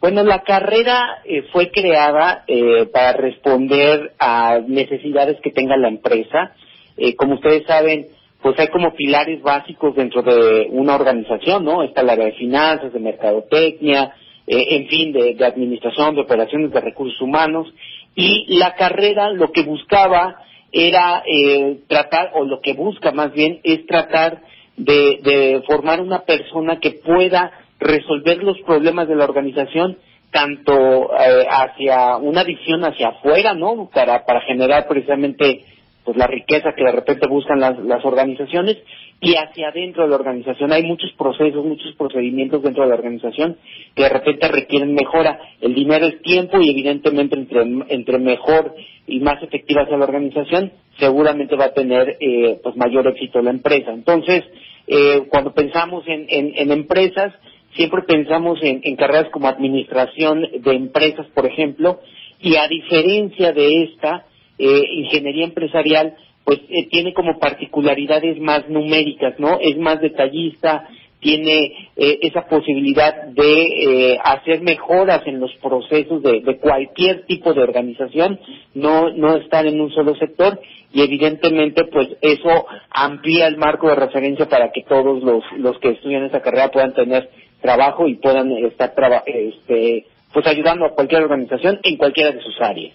[0.00, 6.52] Bueno, la carrera eh, fue creada eh, para responder a necesidades que tenga la empresa.
[6.96, 8.06] Eh, como ustedes saben,
[8.40, 11.82] pues hay como pilares básicos dentro de una organización, ¿no?
[11.82, 14.14] Está el área de finanzas, de mercadotecnia,
[14.48, 17.68] eh, en fin, de, de administración, de operaciones de recursos humanos.
[18.14, 23.60] Y la carrera lo que buscaba era eh, tratar, o lo que busca más bien,
[23.62, 24.42] es tratar
[24.76, 29.98] de, de formar una persona que pueda resolver los problemas de la organización
[30.30, 33.88] tanto eh, hacia una visión hacia afuera, ¿no?
[33.92, 35.64] Para, para generar precisamente
[36.04, 38.78] pues la riqueza que de repente buscan las, las organizaciones
[39.20, 40.72] y hacia adentro de la organización.
[40.72, 43.56] Hay muchos procesos, muchos procedimientos dentro de la organización
[43.94, 45.40] que de repente requieren mejora.
[45.60, 48.74] El dinero es tiempo y evidentemente entre, entre mejor
[49.06, 53.50] y más efectiva sea la organización, seguramente va a tener eh, pues mayor éxito la
[53.50, 53.92] empresa.
[53.92, 54.44] Entonces,
[54.86, 57.34] eh, cuando pensamos en, en, empresas,
[57.74, 62.00] siempre pensamos en, en carreras como administración de empresas, por ejemplo,
[62.40, 64.26] y a diferencia de esta,
[64.58, 66.16] eh, ingeniería empresarial,
[66.48, 69.58] pues eh, tiene como particularidades más numéricas, ¿no?
[69.60, 70.88] Es más detallista,
[71.20, 77.60] tiene eh, esa posibilidad de eh, hacer mejoras en los procesos de, cualquier tipo de
[77.60, 78.40] organización,
[78.72, 80.58] no, no estar en un solo sector
[80.90, 85.90] y evidentemente pues eso amplía el marco de referencia para que todos los, los que
[85.90, 87.28] estudian esa carrera puedan tener
[87.60, 88.94] trabajo y puedan estar
[89.26, 92.94] este, pues ayudando a cualquier organización en cualquiera de sus áreas.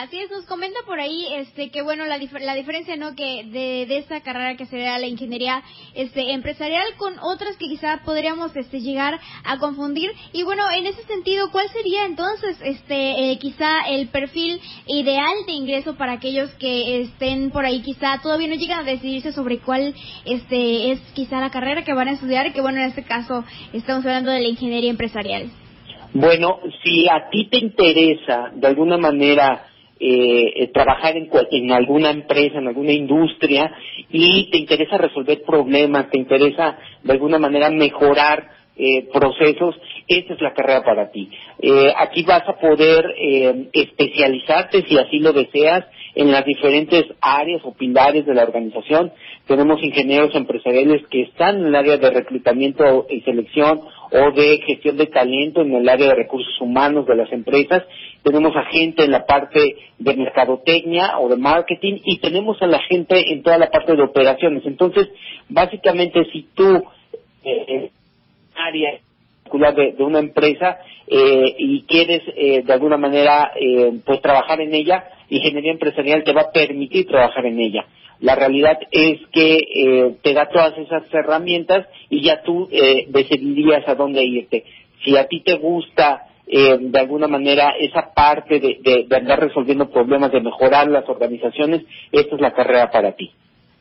[0.00, 3.42] Así es, nos comenta por ahí este que bueno la, dif- la diferencia no que
[3.46, 5.60] de, de esta carrera que sería la ingeniería
[5.92, 10.12] este empresarial con otras que quizá podríamos este llegar a confundir.
[10.32, 15.52] Y bueno en ese sentido cuál sería entonces este eh, quizá el perfil ideal de
[15.54, 19.96] ingreso para aquellos que estén por ahí quizá todavía no llegan a decidirse sobre cuál
[20.24, 24.06] este es quizá la carrera que van a estudiar que bueno en este caso estamos
[24.06, 25.50] hablando de la ingeniería empresarial.
[26.14, 29.64] Bueno, si a ti te interesa de alguna manera
[30.00, 33.72] eh, eh, trabajar en, en alguna empresa, en alguna industria
[34.10, 39.74] y te interesa resolver problemas, te interesa de alguna manera mejorar eh, procesos,
[40.06, 41.28] esta es la carrera para ti.
[41.58, 45.84] Eh, aquí vas a poder eh, especializarte, si así lo deseas,
[46.14, 49.12] en las diferentes áreas o pilares de la organización.
[49.46, 54.96] Tenemos ingenieros empresariales que están en el área de reclutamiento y selección o de gestión
[54.96, 57.84] de talento en el área de recursos humanos de las empresas.
[58.22, 62.80] Tenemos a gente en la parte de mercadotecnia o de marketing y tenemos a la
[62.80, 64.64] gente en toda la parte de operaciones.
[64.66, 65.08] Entonces,
[65.48, 66.84] básicamente, si tú
[67.44, 67.90] eh,
[68.54, 68.98] área
[69.52, 74.74] de, de una empresa eh, y quieres eh, de alguna manera eh, pues trabajar en
[74.74, 77.86] ella, ingeniería empresarial te va a permitir trabajar en ella.
[78.20, 83.86] La realidad es que eh, te da todas esas herramientas y ya tú eh, decidirías
[83.88, 84.64] a dónde irte.
[85.04, 89.40] Si a ti te gusta eh, de alguna manera esa parte de, de, de andar
[89.40, 93.30] resolviendo problemas, de mejorar las organizaciones, esta es la carrera para ti.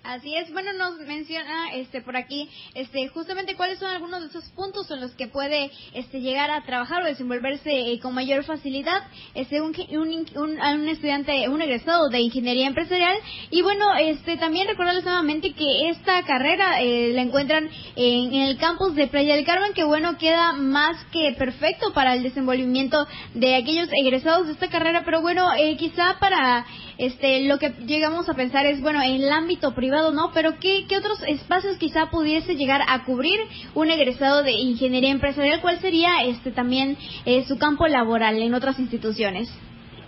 [0.08, 4.46] Así es, bueno, nos menciona este por aquí, este justamente cuáles son algunos de esos
[4.52, 9.04] puntos en los que puede este llegar a trabajar o desenvolverse eh, con mayor facilidad.
[9.36, 13.18] Este un, un, un, un estudiante, un egresado de ingeniería empresarial.
[13.50, 18.58] Y bueno, este también recordarles nuevamente que esta carrera eh, la encuentran en, en el
[18.58, 23.56] campus de Playa del Carmen, que bueno, queda más que perfecto para el desenvolvimiento de
[23.56, 26.66] aquellos egresados de esta carrera, pero bueno, eh, quizá para
[26.98, 30.32] este lo que llegamos a pensar es bueno, en el ámbito privado ¿no?
[30.34, 33.40] Pero ¿qué, ¿qué, otros espacios quizá pudiese llegar a cubrir
[33.74, 35.62] un egresado de ingeniería empresarial?
[35.62, 39.50] ¿Cuál sería este también eh, su campo laboral en otras instituciones?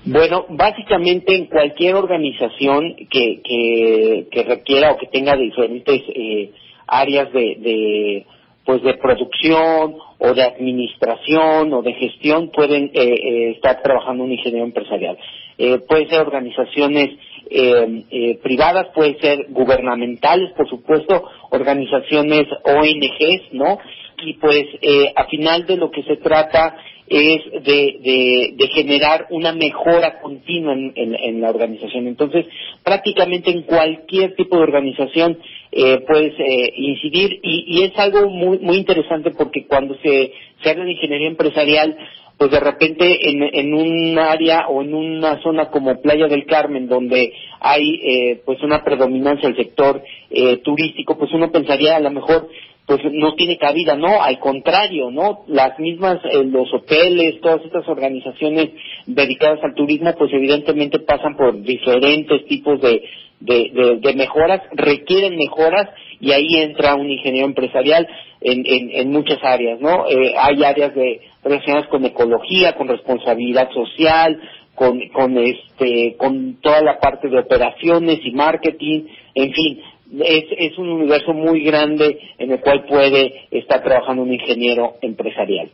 [0.06, 6.52] Bueno, básicamente en cualquier organización que, que, que requiera o que tenga diferentes eh,
[6.88, 8.26] áreas de, de,
[8.66, 14.32] pues de producción o de administración o de gestión pueden eh, eh, estar trabajando un
[14.32, 15.18] ingeniero empresarial.
[15.58, 17.10] Eh, puede ser organizaciones
[17.50, 23.80] eh, eh, privadas, puede ser gubernamentales, por supuesto, organizaciones ONGs, ¿no?
[24.24, 29.52] y pues eh, a final de lo que se trata es de, de, generar una
[29.52, 32.06] mejora continua en, en, la organización.
[32.06, 32.46] Entonces,
[32.84, 35.40] prácticamente en cualquier tipo de organización
[35.72, 40.70] eh, puedes eh, incidir y, y, es algo muy, muy interesante porque cuando se, se
[40.70, 41.98] habla de ingeniería empresarial,
[42.40, 46.88] pues de repente en, en un área o en una zona como Playa del Carmen,
[46.88, 52.12] donde hay eh, pues una predominancia del sector eh, turístico, pues uno pensaría a lo
[52.12, 52.48] mejor
[52.86, 55.44] pues no tiene cabida, no, al contrario, ¿no?
[55.48, 58.70] Las mismas, eh, los hoteles, todas estas organizaciones
[59.06, 63.04] dedicadas al turismo, pues evidentemente pasan por diferentes tipos de,
[63.42, 68.08] de, de, mejoras, requieren mejoras y ahí entra un ingeniero empresarial
[68.42, 70.08] en, en, en muchas áreas, ¿no?
[70.08, 74.40] Eh, hay áreas de, relacionadas con ecología, con responsabilidad social,
[74.76, 79.82] con, con, este, con toda la parte de operaciones y marketing, en fin,
[80.22, 85.70] es, es un universo muy grande en el cual puede estar trabajando un ingeniero empresarial.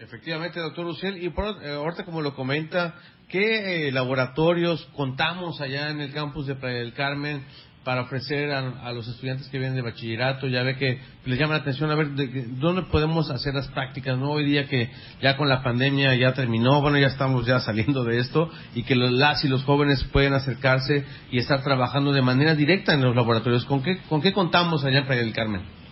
[0.00, 1.22] Efectivamente, doctor Luciel.
[1.22, 2.94] Y por, eh, ahorita, como lo comenta,
[3.28, 7.42] ¿qué eh, laboratorios contamos allá en el campus de Playa del Carmen?
[7.84, 11.60] Para ofrecer a, los estudiantes que vienen de bachillerato, ya ve que les llama la
[11.60, 14.32] atención a ver de, dónde podemos hacer las prácticas, ¿no?
[14.32, 18.18] Hoy día que ya con la pandemia ya terminó, bueno, ya estamos ya saliendo de
[18.18, 22.54] esto y que los, las y los jóvenes pueden acercarse y estar trabajando de manera
[22.54, 23.66] directa en los laboratorios.
[23.66, 25.83] ¿Con qué, con qué contamos allá en Playa del Carmen?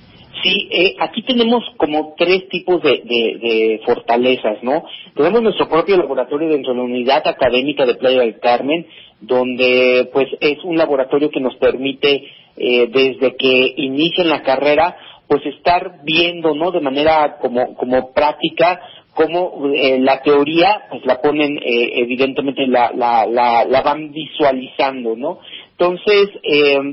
[0.43, 4.85] Sí, eh, aquí tenemos como tres tipos de, de, fortalezas, ¿no?
[5.15, 8.87] Tenemos nuestro propio laboratorio dentro de la unidad académica de Playa del Carmen,
[9.21, 12.25] donde pues es un laboratorio que nos permite
[12.57, 14.97] eh, desde que inician la carrera
[15.29, 18.81] pues estar viendo no de manera como como práctica
[19.15, 25.17] cómo eh, la teoría pues la ponen eh, evidentemente la, la, la, la van visualizando
[25.17, 25.39] no
[25.83, 26.31] entonces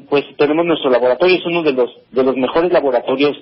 [0.09, 3.37] pues tenemos nuestro laboratorio es uno de los de los mejores laboratorios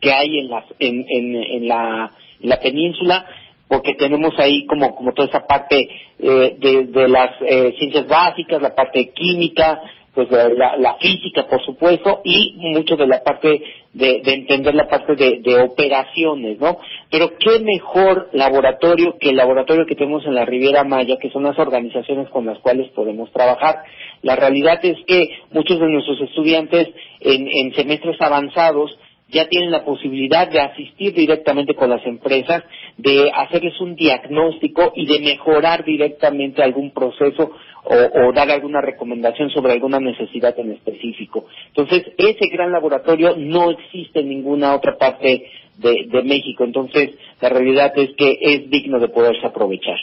[0.00, 3.26] que hay en las en, en, en la en la península
[3.68, 8.74] porque tenemos ahí como, como toda esa parte eh, de, las eh, ciencias básicas, la
[8.74, 9.80] parte química,
[10.16, 14.88] pues la, la, física, por supuesto, y mucho de la parte de, de entender la
[14.88, 16.78] parte de, operaciones, ¿no?
[17.10, 21.42] Pero qué mejor laboratorio que el laboratorio que tenemos en la Riviera Maya, que son
[21.42, 23.82] las organizaciones con las cuales podemos trabajar.
[24.22, 26.88] La realidad es que muchos de nuestros estudiantes
[27.20, 28.98] en, en semestres avanzados
[29.28, 32.62] ya tienen la posibilidad de asistir directamente con las empresas,
[32.96, 37.50] de hacerles un diagnóstico y de mejorar directamente algún proceso
[37.84, 41.46] o, dar alguna recomendación sobre alguna necesidad en específico.
[41.68, 45.46] Entonces, ese gran laboratorio no existe en ninguna otra parte
[45.78, 46.64] de, México.
[46.64, 47.10] Entonces,
[47.40, 49.98] la realidad es que es digno de poderse aprovechar.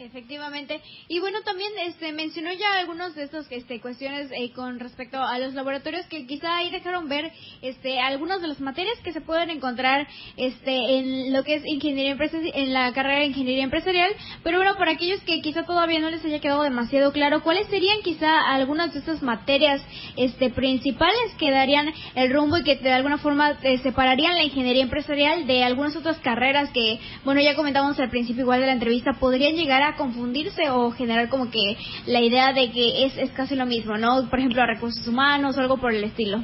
[0.00, 0.80] Efectivamente.
[1.08, 5.38] Y bueno, también este, mencionó ya algunos de estos este, cuestiones eh, con respecto a
[5.38, 9.50] los laboratorios que quizá ahí dejaron ver este, algunas de las materias que se pueden
[9.50, 10.08] encontrar
[10.38, 12.16] este, en lo que es ingeniería
[12.54, 14.10] en la carrera de ingeniería empresarial.
[14.42, 18.00] Pero bueno, para aquellos que quizá todavía no les haya quedado demasiado claro, ¿cuáles serían
[18.02, 19.82] quizá algunas de estas materias
[20.16, 24.82] este, principales que darían el rumbo y que de alguna forma eh, separarían la ingeniería
[24.82, 29.12] empresarial de algunas otras carreras que, bueno, ya comentamos al principio igual de la entrevista,
[29.20, 31.76] podrían llegar a confundirse o generar como que
[32.06, 34.28] la idea de que es, es casi lo mismo, ¿no?
[34.28, 36.42] Por ejemplo, recursos humanos o algo por el estilo.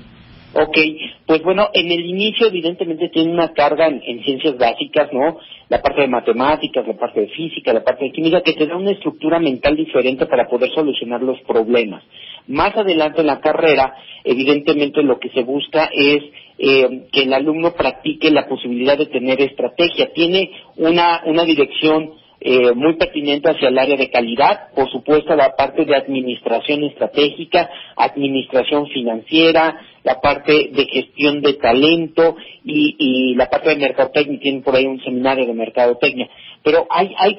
[0.59, 0.79] Ok,
[1.27, 5.39] pues bueno, en el inicio evidentemente tiene una carga en, ciencias básicas, ¿no?
[5.69, 8.77] La parte de matemáticas, la parte de física, la parte de química, que te da
[8.77, 12.03] una estructura mental diferente para poder solucionar los problemas.
[12.47, 16.23] Más adelante en la carrera, evidentemente lo que se busca es
[16.59, 20.13] eh, que el alumno practique la posibilidad de tener estrategia.
[20.15, 25.57] Tiene una, una dirección eh, muy pertinente hacia el área de calidad, por supuesto la
[25.57, 33.71] parte de administración estratégica, administración financiera, la parte de gestión de talento y, la parte
[33.71, 36.29] de mercadotecnia, tienen por ahí un seminario de mercadotecnia.
[36.63, 37.39] Pero hay, hay,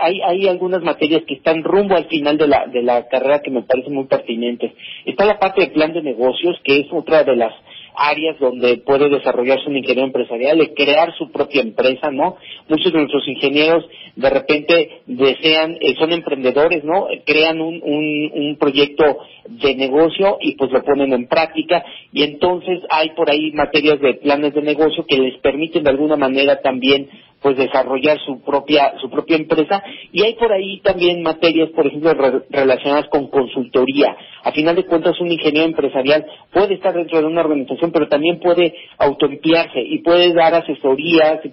[0.00, 3.50] hay, hay algunas materias que están rumbo al final de la, de la carrera que
[3.50, 4.72] me parecen muy pertinentes.
[5.04, 7.52] Está la parte de plan de negocios, que es otra de las
[7.98, 12.36] áreas donde puede desarrollarse un ingeniero empresarial, de crear su propia empresa, ¿no?
[12.68, 13.84] Muchos de nuestros ingenieros
[14.14, 17.08] de repente desean, eh, son emprendedores, ¿no?
[17.26, 22.80] Crean un, un, un proyecto de negocio y pues lo ponen en práctica y entonces
[22.90, 27.08] hay por ahí materias de planes de negocio que les permiten de alguna manera también
[27.40, 29.82] pues desarrollar su propia su propia empresa.
[30.12, 32.12] Y hay por ahí también materias por ejemplo
[32.50, 34.16] relacionadas con consultoría.
[34.44, 38.40] A final de cuentas un ingeniero empresarial puede estar dentro de una organización pero también
[38.40, 41.48] puede autoemplearse y puede dar asesorías y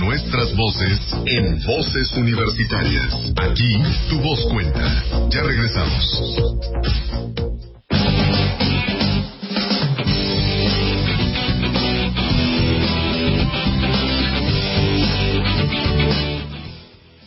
[0.00, 3.32] nuestras voces en voces universitarias.
[3.36, 3.76] Aquí
[4.10, 5.02] tu voz cuenta.
[5.30, 7.65] Ya regresamos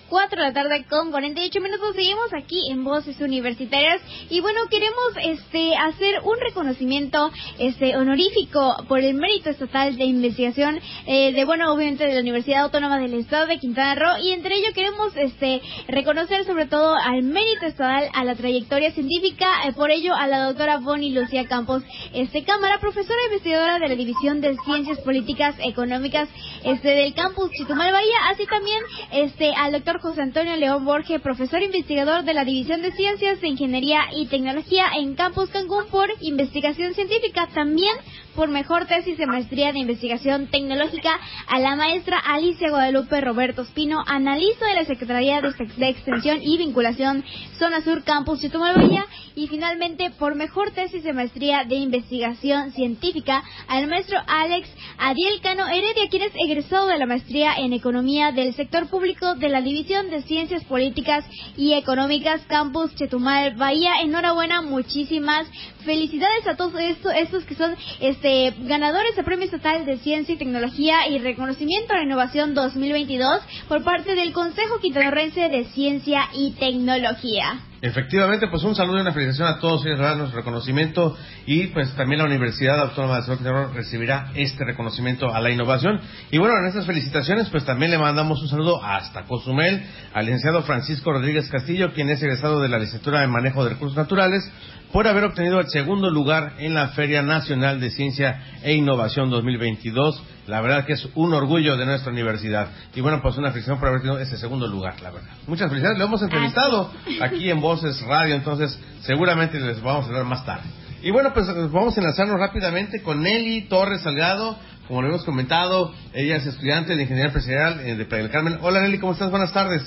[0.10, 1.95] la tarde con 48 minutos.
[1.95, 4.01] Seguimos aquí en Voces Universitarias.
[4.30, 7.30] Y bueno, queremos este hacer un reconocimiento
[7.60, 12.64] este honorífico por el mérito estatal de investigación eh, de bueno, obviamente de la Universidad
[12.64, 14.24] Autónoma del Estado de Quintana Roo.
[14.24, 19.68] Y entre ello queremos este reconocer sobre todo al mérito estatal, a la trayectoria científica,
[19.68, 21.84] eh, por ello a la doctora Bonnie Lucía Campos,
[22.14, 26.30] este cámara, profesora investigadora de la División de Ciencias Políticas Económicas
[26.64, 28.82] este del campus Chitumal Bahía, así también
[29.12, 33.50] este al doctor José Antonio León Borges, profesor investigador de la División de Ciencias de
[33.50, 37.95] Ingeniería y Tecnología en Campus Cancún por investigación científica, también
[38.40, 41.10] por mejor tesis de maestría de investigación tecnológica
[41.48, 47.26] a la maestra Alicia Guadalupe Roberto Espino, analista de la Secretaría de, Extensión y Vinculación
[47.58, 53.44] Zona Sur Campus Chitumal Bahía y finalmente por mejor tesis de maestría de investigación científica
[53.68, 58.54] al maestro Alex Adiel Cano Heredia, quien es egresado de la maestría en economía del
[58.54, 61.26] sector público de la División de Ciencias Políticas
[61.58, 64.00] y Económicas Campus Chetumal Bahía.
[64.02, 65.46] Enhorabuena, muchísimas
[65.84, 68.29] felicidades a todos estos, estos que son este
[68.60, 73.84] ganadores del Premio Estatal de Ciencia y Tecnología y Reconocimiento a la Innovación 2022 por
[73.84, 77.69] parte del Consejo Quintanarrense de Ciencia y Tecnología.
[77.82, 82.20] Efectivamente, pues un saludo y una felicitación a todos ellos, nuestro reconocimiento y pues también
[82.20, 86.02] la Universidad Autónoma de Ciudad recibirá este reconocimiento a la innovación.
[86.30, 89.82] Y bueno, en estas felicitaciones pues también le mandamos un saludo hasta Cozumel
[90.14, 93.98] al licenciado Francisco Rodríguez Castillo, quien es egresado de la licenciatura de Manejo de Recursos
[93.98, 94.44] Naturales
[94.92, 100.22] por haber obtenido el segundo lugar en la Feria Nacional de Ciencia e Innovación 2022.
[100.50, 102.70] La verdad que es un orgullo de nuestra universidad.
[102.95, 105.30] Y bueno, pues una felicitación por haber tenido ese segundo lugar, la verdad.
[105.45, 106.00] Muchas felicidades.
[106.00, 106.91] Lo hemos entrevistado
[107.22, 110.68] aquí en Voces Radio, entonces seguramente les vamos a hablar más tarde.
[111.04, 114.58] Y bueno, pues vamos a enlazarnos rápidamente con Nelly Torres Salgado.
[114.88, 118.58] Como lo hemos comentado, ella es estudiante de Ingeniería Empresarial eh, de Playa del Carmen.
[118.62, 119.30] Hola Nelly, ¿cómo estás?
[119.30, 119.84] Buenas tardes.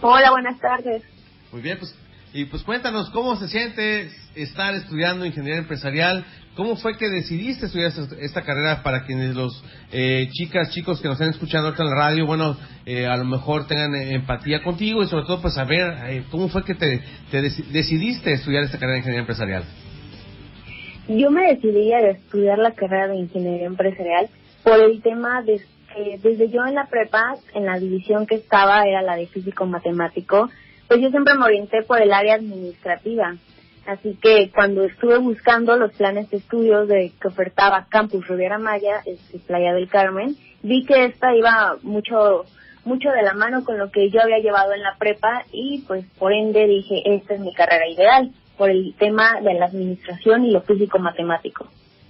[0.00, 1.04] Hola, buenas tardes.
[1.52, 1.94] Muy bien, pues
[2.34, 6.24] y pues cuéntanos cómo se siente estar estudiando ingeniería empresarial,
[6.56, 11.16] cómo fue que decidiste estudiar esta, carrera para quienes los eh, chicas, chicos que nos
[11.20, 15.02] están escuchando ahorita en la radio, bueno, eh, a lo mejor tengan eh, empatía contigo
[15.02, 17.00] y sobre todo pues saber eh, cómo fue que te,
[17.70, 19.64] decidiste estudiar esta carrera de ingeniería empresarial.
[21.08, 24.28] Yo me decidí a estudiar la carrera de ingeniería empresarial
[24.62, 25.60] por el tema de
[25.94, 29.66] que desde yo en la prepa, en la división que estaba, era la de físico
[29.66, 30.48] matemático,
[30.88, 33.36] pues yo siempre me orienté por el área administrativa.
[33.86, 39.02] Así que cuando estuve buscando los planes de estudios de que ofertaba Campus Riviera Maya,
[39.06, 42.44] este, Playa del Carmen, vi que esta iba mucho
[42.84, 46.04] mucho de la mano con lo que yo había llevado en la prepa y pues
[46.18, 50.50] por ende dije, esta es mi carrera ideal por el tema de la administración y
[50.50, 51.68] lo físico matemático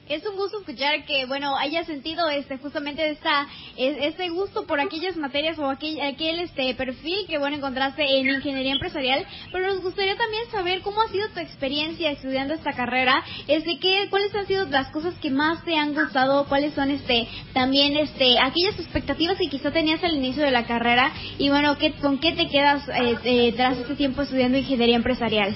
[0.09, 3.47] es un gusto escuchar que, bueno, haya sentido este justamente esta
[3.77, 8.73] ese gusto por aquellas materias o aquel, aquel este perfil que, bueno, encontraste en ingeniería
[8.73, 13.79] empresarial, pero nos gustaría también saber cómo ha sido tu experiencia estudiando esta carrera, este
[13.79, 17.97] que cuáles han sido las cosas que más te han gustado, cuáles son este también
[17.97, 22.19] este aquellas expectativas que quizá tenías al inicio de la carrera y bueno, ¿qué, con
[22.19, 25.55] qué te quedas eh, eh, tras este tiempo estudiando ingeniería empresarial.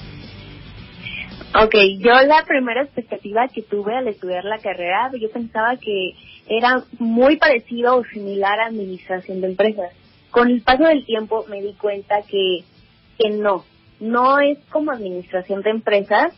[1.59, 6.13] Ok, yo la primera expectativa que tuve al estudiar la carrera, yo pensaba que
[6.47, 9.91] era muy parecido o similar a administración de empresas.
[10.29, 12.63] Con el paso del tiempo me di cuenta que,
[13.17, 13.65] que no,
[13.99, 16.31] no es como administración de empresas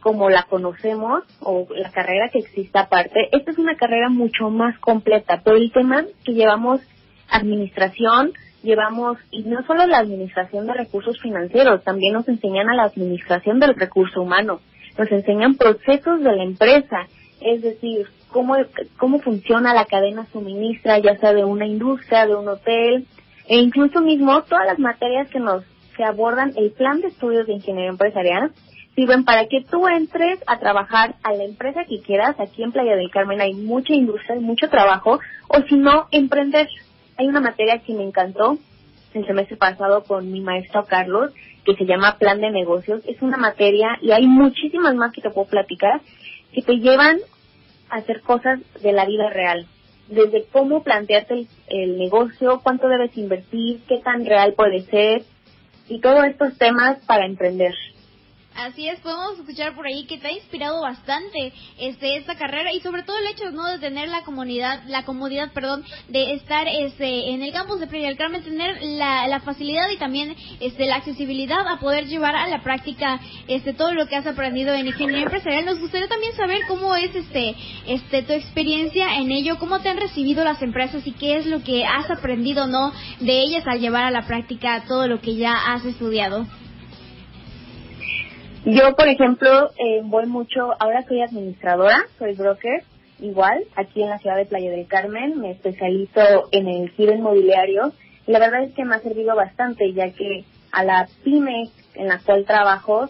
[0.00, 3.28] como la conocemos o la carrera que existe aparte.
[3.32, 6.82] Esta es una carrera mucho más completa por el tema que llevamos
[7.30, 8.32] administración,
[8.68, 13.58] llevamos, y no solo la administración de recursos financieros, también nos enseñan a la administración
[13.58, 14.60] del recurso humano,
[14.98, 17.08] nos enseñan procesos de la empresa,
[17.40, 18.56] es decir, cómo,
[18.98, 23.06] cómo funciona la cadena suministra, ya sea de una industria, de un hotel,
[23.48, 25.64] e incluso mismo todas las materias que nos
[25.96, 28.52] que abordan el plan de estudios de ingeniería empresarial
[28.94, 32.38] sirven para que tú entres a trabajar a la empresa que quieras.
[32.38, 36.68] Aquí en Playa del Carmen hay mucha industria, hay mucho trabajo, o si no, emprender
[37.18, 38.58] hay una materia que me encantó
[39.12, 41.32] el semestre pasado con mi maestro Carlos,
[41.64, 43.02] que se llama Plan de Negocios.
[43.06, 46.00] Es una materia, y hay muchísimas más que te puedo platicar,
[46.52, 47.18] que te llevan
[47.90, 49.66] a hacer cosas de la vida real.
[50.06, 55.22] Desde cómo plantearte el, el negocio, cuánto debes invertir, qué tan real puede ser,
[55.88, 57.74] y todos estos temas para emprender.
[58.58, 62.80] Así es, podemos escuchar por ahí que te ha inspirado bastante este esta carrera y
[62.80, 67.30] sobre todo el hecho no de tener la comunidad, la comodidad, perdón, de estar este
[67.30, 70.96] en el campus de Playa del Carmen, tener la, la facilidad y también este la
[70.96, 75.26] accesibilidad a poder llevar a la práctica este todo lo que has aprendido en ingeniería
[75.26, 75.64] empresarial.
[75.64, 77.54] Nos gustaría también saber cómo es este
[77.86, 81.62] este tu experiencia en ello, cómo te han recibido las empresas y qué es lo
[81.62, 85.52] que has aprendido no de ellas al llevar a la práctica todo lo que ya
[85.72, 86.44] has estudiado.
[88.70, 92.82] Yo, por ejemplo, eh, voy mucho, ahora soy administradora, soy broker,
[93.18, 96.20] igual, aquí en la ciudad de Playa del Carmen, me especializo
[96.52, 97.92] en el giro inmobiliario
[98.26, 102.08] y la verdad es que me ha servido bastante, ya que a la pyme en
[102.08, 103.08] la cual trabajo,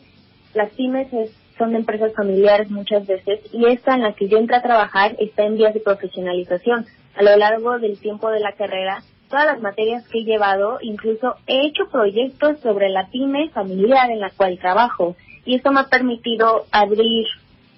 [0.55, 4.39] las pymes es- son de empresas familiares muchas veces y esta en la que yo
[4.39, 6.87] entré a trabajar está en vías de profesionalización.
[7.17, 11.35] A lo largo del tiempo de la carrera, todas las materias que he llevado, incluso
[11.49, 15.17] he hecho proyectos sobre la pyme familiar en la cual trabajo
[15.49, 17.27] y esto me ha permitido abrir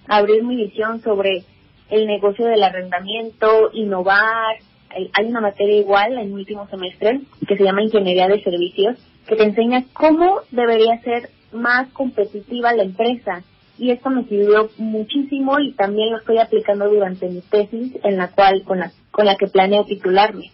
[0.09, 1.45] abrir mi visión sobre
[1.89, 4.57] el negocio del arrendamiento, innovar.
[4.91, 8.99] Hay una materia igual en mi último semestre que se llama Ingeniería de Servicios,
[9.29, 13.45] que te enseña cómo debería ser más competitiva la empresa.
[13.79, 18.33] Y esto me sirvió muchísimo y también lo estoy aplicando durante mi tesis, en la
[18.33, 20.51] cual, con la, con la que planeo titularme.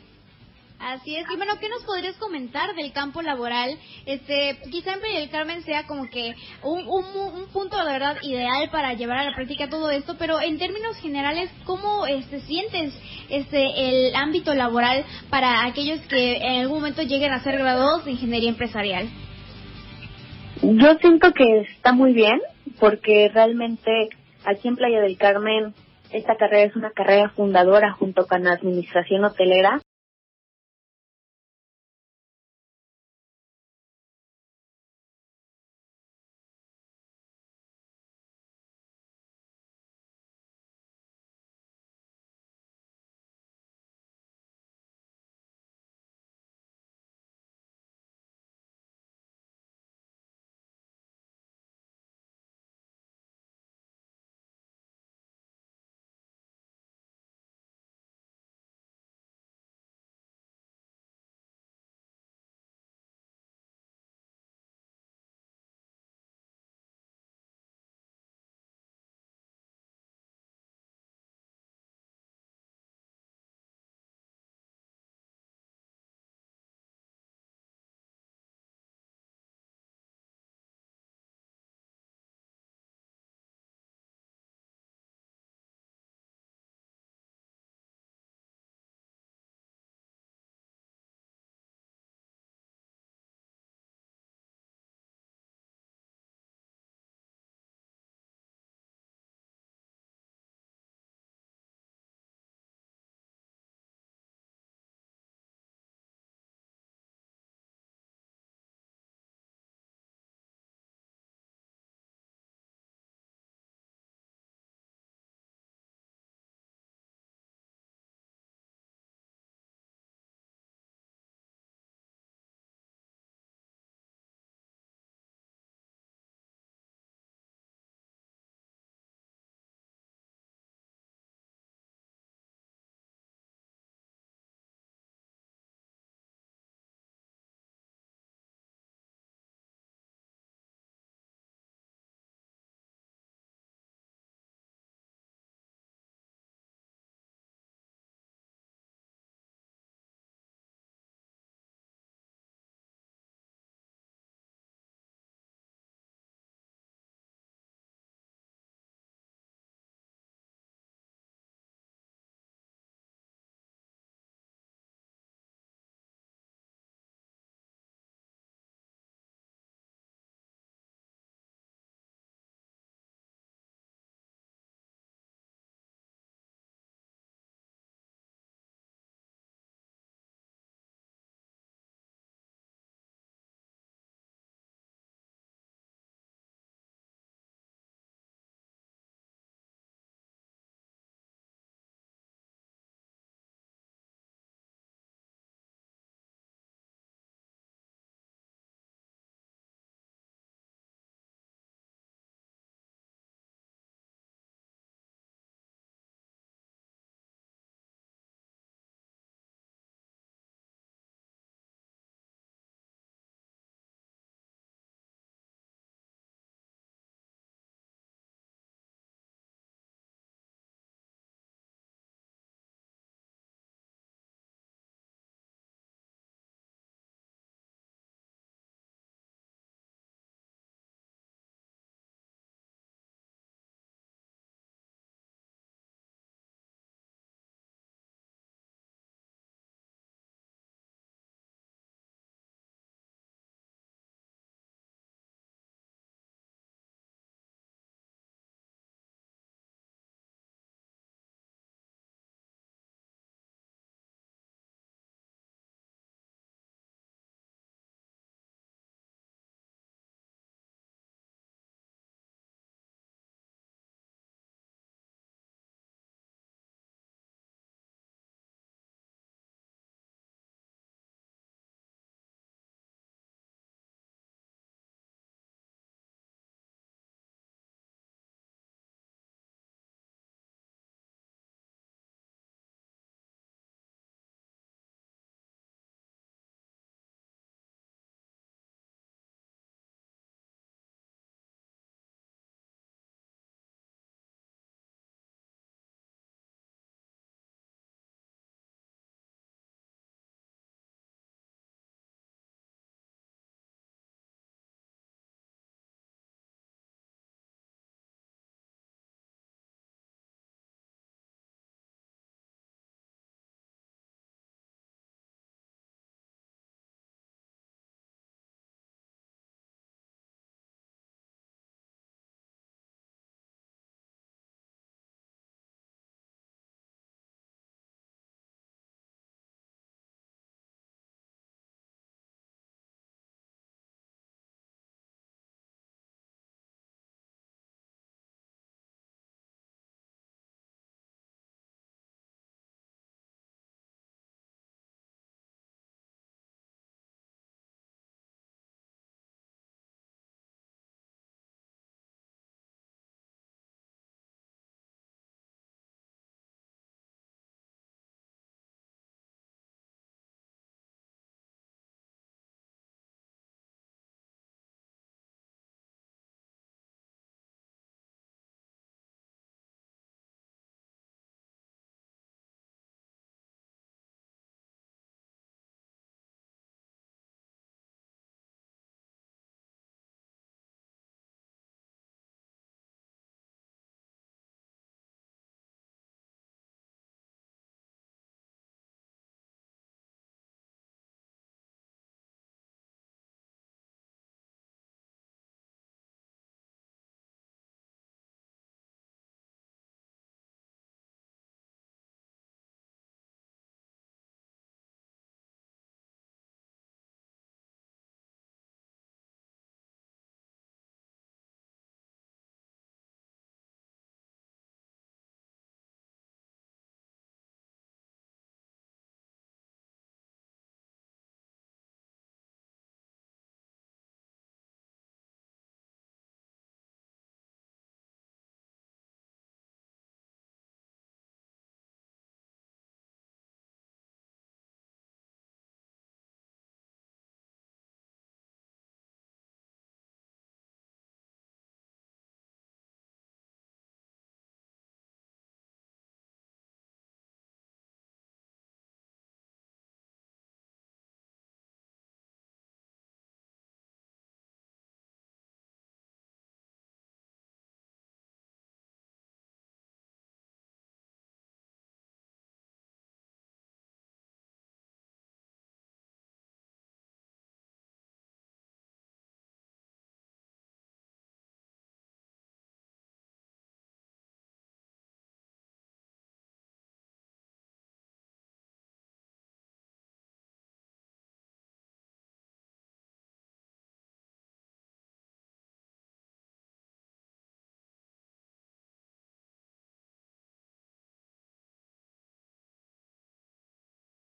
[0.78, 1.24] Así es.
[1.32, 3.78] Y bueno, ¿qué nos podrías comentar del campo laboral?
[4.04, 7.04] Este, quizá en Playa del Carmen sea como que un, un,
[7.34, 10.96] un punto, de verdad, ideal para llevar a la práctica todo esto, pero en términos
[10.98, 12.92] generales, ¿cómo este, sientes
[13.30, 18.12] este, el ámbito laboral para aquellos que en algún momento lleguen a ser graduados de
[18.12, 19.08] ingeniería empresarial?
[20.62, 22.40] Yo siento que está muy bien
[22.78, 24.10] porque realmente
[24.44, 25.74] aquí en Playa del Carmen
[26.12, 29.80] esta carrera es una carrera fundadora junto con la administración hotelera